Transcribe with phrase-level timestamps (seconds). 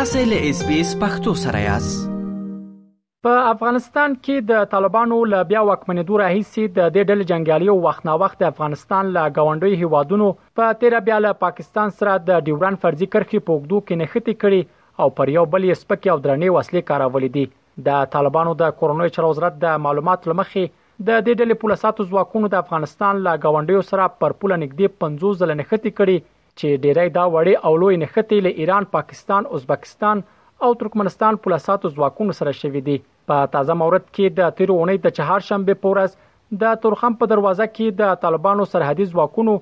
[0.00, 2.04] تاسو له اس بي اس پختو سره یاست
[3.26, 8.14] په افغانستان کې د طالبانو له بیا واکمنېدو راهیسې د دې ډلې جنگیالیو وخت نا
[8.22, 10.28] وخت د افغانستان له گاونډي هیوادونو
[10.60, 15.10] په تیر بیا له پاکستان سره د ډیورن فرضي کرخي پوګدو کې نختی کړي او
[15.20, 19.34] پر یو بل یې سپکې او درنې وسلې کارولې دي د طالبانو د کورونوي چارو
[19.36, 20.76] وزارت د معلوماتو لمخې
[21.10, 25.62] د دې ډلې پولیساتو ځواکونو د افغانستان له گاونډیو سره پر پوله نږدې 50 ځله
[25.64, 26.28] نختی کړي
[26.60, 30.22] چې ډیری دا وړې او لوی نښتې له ایران پاکستان ازبکستان
[30.66, 32.96] او ترکمنستان پولیساتو ځواکونو سره شوې دي
[33.30, 36.16] په تازه مورد کې د تیر اونۍ د چهار شنبه پورس
[36.64, 39.54] د تورخم په دروازه کې د طالبانو سرحدي ځواکونو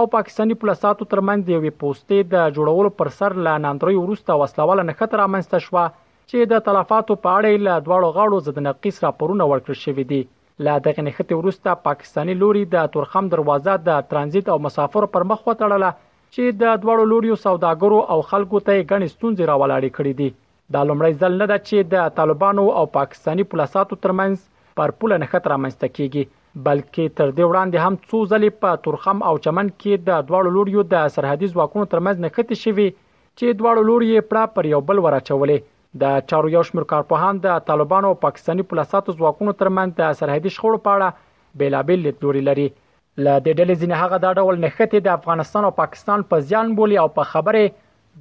[0.00, 4.88] او پاکستاني پولیساتو ترمنځ د یوې پوسټې د جوړولو پر سر لا ناندري ورسته وسلواله
[4.92, 9.78] نخطر امنسته شو چې د تلفاتو په اړه له دواړو غاړو زد نقیس راپورونه ورکړل
[9.82, 15.08] شوې دي لا دغه نخته ورسته پاکستاني لوري د تورخم دروازه د ترانزیت او مسافر
[15.16, 15.94] پر مخ وټړله
[16.36, 20.28] چې د دواړو لوريو سوداګرو او خلکو ته ګڼې ستونزې راولاړې کړې دي
[20.74, 25.48] دا لومړی ځل نه ده چې د طالبانو او پاکستانی پولیساتو ترمنځ پر پوله نښت
[25.54, 30.22] رامنځته کیږي بلکې تر دې وړاندې هم څو ځلې په تورخم او چمن کې د
[30.32, 33.00] دواړو لوريو د سرحدي ځواکونو ترمنځ نښتې شوې
[33.38, 35.72] چې دواړو لوري پړه پر یو بل ورچولې
[36.02, 40.84] د چارو یو شمېر کارپوهان د طالبانو او پاکستاني پولیساتو ځواکونو ترمنځ د سرحدي شخړو
[40.88, 42.68] په اړه بیلابل لیدلوري لري
[43.24, 46.98] ل د ډلې ځینې هغه دا ډول نښته د افغانستان او پاکستان په ځان بولی
[47.02, 47.62] او په خبره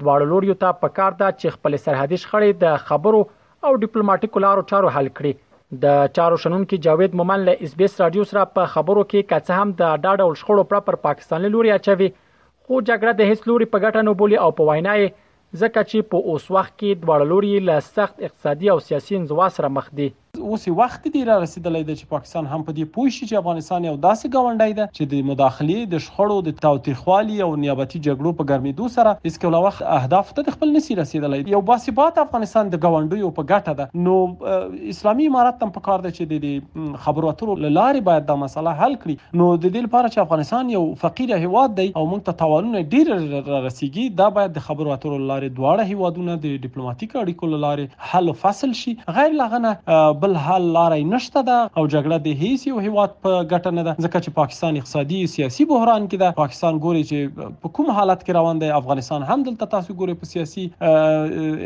[0.00, 3.22] دواړو لوري ته په کار ده چې خپل سرحدي شخړې د خبرو
[3.66, 5.32] او ډیپلوماټیکو لارو چارو حل کړي
[5.84, 9.30] د چارو شنن کې جاوید مومن له اس بي اس رادیو سره په خبرو کې
[9.34, 13.50] کڅ هم د دا ډول شخړو پر پر پاکستاني لوري اچوي خو جګړه د هیڅ
[13.54, 17.30] لوري په ګټه نه بولی او په وینای ځکه چې په اوس وخت کې دواړو
[17.34, 20.08] لوري له سخت اقتصادي او سیاسي انزوا سره مخ دي
[20.46, 23.84] اوس وخت دی را رسیدلې ده چې پاکستان هم په دې پوه شي چې افغانستان
[23.88, 28.48] یو داسې ګاونډی ده چې د مداخلې د شخړو د تاوتریخوالي او نیابتي جګړو په
[28.50, 33.30] ګرمېدو سره هیڅ کله وخت اهداف ته خپل نسی رسیدلې یو باثبات افغانستان د ګاونډیو
[33.38, 36.44] په ګټه ده نو اسلامي امارات هم په کار ده چې
[36.90, 40.74] د خبرو اترو لارې باید دا مسله حل کړي نو د دې لپاره چې افغانستان
[40.76, 45.16] یو فقیر هیواد دی او موږ ته تاوانونه ډیر رسیږي دا باید د خبرو اترو
[45.16, 49.74] لارې دواړه هیوادونه د ډیپلوماټیک اړیکو لارې حل فاصل شي غیر لغنه
[50.22, 53.82] بل بل حل لارې نشته ده او جګړه د هیڅ یو هیواد په ګټه نه
[53.88, 58.22] ده ځکه چې پاکستان اقتصادي سیاسي بحران کې ده پاکستان ګوري چې په کوم حالت
[58.24, 60.64] کې روان دی افغانستان هم دلته تاسو ګوري په سیاسي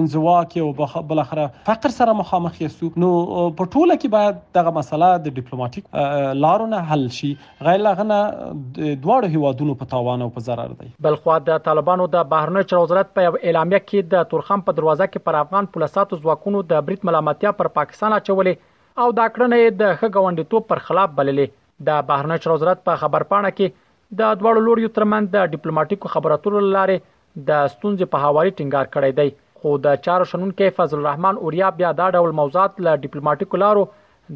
[0.00, 4.74] انزوا کې او بل اخره فقر سره مخامخ یستو نو په ټوله کې باید دغه
[4.80, 7.32] مسله د ډیپلوماټیک لارو نه حل شي
[7.70, 12.28] غیر لغنه دواړو هیوادونو په تاوان او په ضرر دی بل خو د طالبانو د
[12.36, 16.64] بهرنی چارو وزارت په اعلامیه کې د تورخم په دروازه کې پر افغان پولیساتو ځواکونو
[16.74, 18.49] د بریټ ملامتیا پر پاکستان اچولې
[19.00, 23.50] او دا کړنه د خګوندیتوب پر خلاف بللې د بهرنی چارو وزارت په خبر پاڼه
[23.58, 23.78] کې
[24.20, 26.96] د دوړو لوري ترمن د ډیپلوماټیکو خبراتو لاره
[27.50, 31.70] د ستونزې په حواله ټینګار کړی دی خو د چارو شنن کې فضل الرحمن اوریا
[31.78, 33.86] بیا دا ډول موضوعات له ډیپلوماټیکو لارو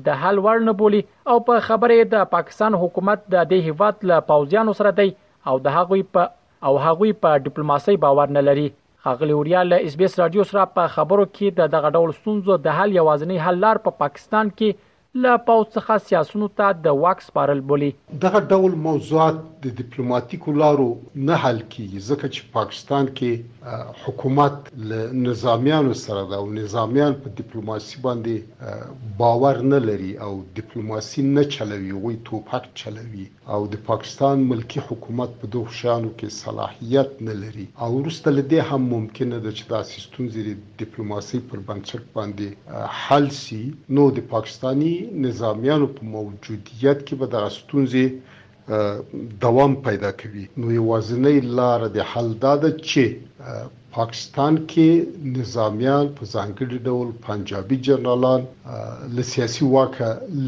[0.08, 1.02] د حل وړ نه بولی
[1.34, 5.10] او په خبره د پاکستان حکومت د دې هیواد له پوزیانو سره دی
[5.52, 6.32] او د هغوی په
[6.68, 8.66] او هغوی په ډیپلوماسي باور نه لري
[9.12, 12.54] اغلی اوریا له اس بي اس رادیو سره په خبرو کې د دغه ډول ستونزو
[12.66, 14.68] د حل یوازینی حل لار په پا پاکستان کې
[15.22, 17.88] له پاو څخه سیاسونو ته د واک سپارل بولي
[18.22, 19.36] دغه ډول موضوعات
[19.66, 20.86] د ډیپلوماټیکو لارو
[21.28, 27.34] نه حل کیږي ځکه چې پاکستان کې حکومت له نظامیانو سره دا او نظامیان په
[27.42, 28.88] ډیپلوماسي باندې
[29.20, 35.38] باور نه لري او ډیپلوماسي نه چلوي وي توپک چلوي او د پاکستان ملکی حکومت
[35.44, 39.86] په دوه شانو کې صلاحیت نه لري او وروسته لدې هم ممکنه ده چې دا
[39.94, 40.50] سیستم زیر
[40.84, 43.62] ډیپلوماسي پر بنسټ باندې حل شي
[44.00, 44.94] نو د پاکستانی
[45.26, 48.04] نظامیانو په موجودیت کې به د ستونزې
[49.46, 54.86] دوام پیدا کوي نو یوازینۍ لار د حل داده چې پاکستان کې
[55.34, 58.46] نظامیان په ځانګړي ډول پنجابي جنرالان
[59.18, 60.00] له سیاسي واک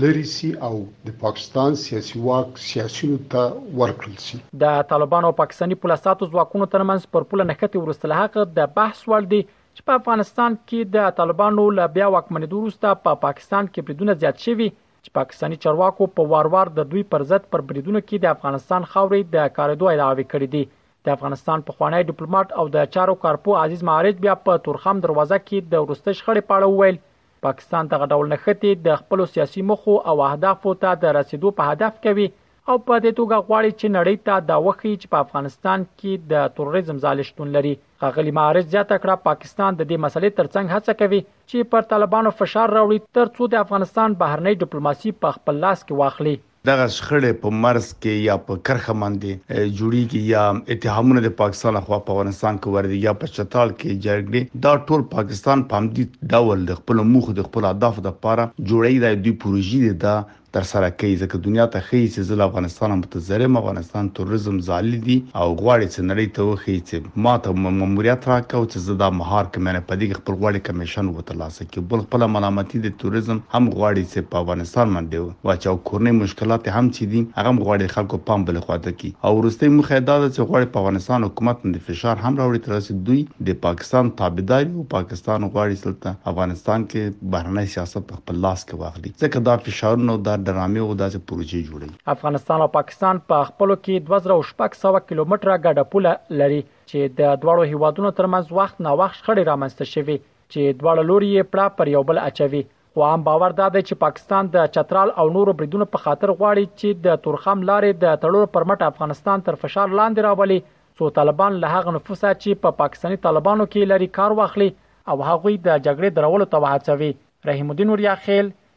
[0.05, 0.73] لري سي او
[1.11, 3.45] د پاکستان سیاسي واک سیاسيونو ته
[3.83, 8.75] ورکړل سي د طالبانو او پاکستاني پولیساتو ځواکونو ترمنځ پر پوله نښته ورسله حق د
[8.81, 9.45] بحث وړ دی
[9.77, 14.13] چې په افغانستان کې د طالبانو له بیا واکمنېدو وروسته په پا پاکستان کې بریدونه
[14.23, 18.17] زیات شوي چې پاکستانی چارواکو په پا واروار د دوی پر ضد پر بریدونه کې
[18.23, 20.63] د افغانستان خاورې د کاردو علاوه کړې دي
[21.09, 25.41] د افغانستان په خوانی ډیپلوماټ او د چارو کارپو عزیز معارض بیا په تورخم دروازه
[25.49, 27.03] کې د ورسته شخړې پاړه ویل
[27.49, 32.01] پاکستان دغه ډول نخته د خپل سیاسي مخو او اهدافو ته د رسیدو په هدف
[32.09, 32.29] کوي
[32.73, 36.55] او په دې توګه غواړي چې نړۍ ته دا وخی چې په افغانستان کې د
[36.57, 37.73] تروریزم زالشتون لري
[38.05, 41.21] غغلی معارض زیاته کړه پاکستان د دې مسلې ترڅنګ هڅه کوي
[41.51, 46.35] چې پر طالبانو فشار راوړي ترڅو د افغانستان بهرنی ډیپلوماسي په خپل لاس کې واخلي
[46.71, 51.99] دغه شخړې په مرز کې یا په کرخه باندې جوړیږي یا اتهامونه د پاکستان خوا
[52.09, 56.67] په افغانستان کې وردی یا په چټال کې جګړې دا ټول پاکستان په همدې ډول
[56.73, 60.17] د خپل موخه د خپل اهداف لپاره جوړې دی د پروژې ده
[60.57, 65.17] تر سره کوي ځکه دنیا ته خي چې زل افغانستان متزرم افغانستان تروریزم ځالي دي
[65.41, 69.89] او غواړي چې نړۍ ته وخی چې ماته ماموریت راکاو چې زدا مهار کې مې
[69.91, 74.31] په دې خپل غواړي کمیشن وترلاسه کې بل خپل ملامتي د تروریزم هم غواړي چې
[74.31, 78.95] په افغانستان باندې واچو کورنۍ مشکلات هم چې دي هغه غواړي خلکو پام بل خواته
[79.01, 82.89] کې او ورسته مخه دا چې غواړي په افغانستان حکومت باندې فشار هم راوړي تر
[82.89, 83.21] څو دوی
[83.51, 88.83] د پاکستان تابعداري او پاکستان غواړي چې افغانستان کې بهرنی سیاست په خپل لاس کې
[88.87, 93.39] واخلي ځکه دا فشارونه د ډرامې او داسې پروژې جوړوي افغانستان او پاکستان په پا
[93.51, 96.61] خپل کې 2600 کیلومتره ګډه پوله لري
[96.91, 100.17] چې د دواړو هیوادونو ترمنځ وخت نا وخت شخړې رامنځته شوې
[100.53, 102.63] چې دواړه لوري یې پړه پر یو بل اچوي
[102.97, 106.65] خو عام باور دا دی چې پاکستان د چترال او نورو بریدونو په خاطر غواړي
[106.81, 110.59] چې د تورخم لارې د تړلو پر مټ افغانستان تر فشار لاندې راولي
[110.99, 114.69] څو طالبان له هغه نفوسه چې په پا پاکستاني طالبانو کې لري کار واخلي
[115.11, 117.13] او هغوی د جګړې درولو ته وهڅوي
[117.51, 118.49] رحیم الدین وریا خیل